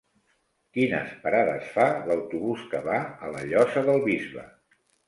[0.77, 4.53] Quines parades fa l'autobús que va a la Llosa del Bisbe?